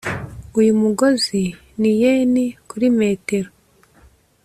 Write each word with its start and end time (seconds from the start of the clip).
Uyu 0.59 0.73
mugozi 0.81 1.43
ni 1.79 1.91
yen 2.01 2.33
kuri 2.69 2.87
metero 2.99 3.49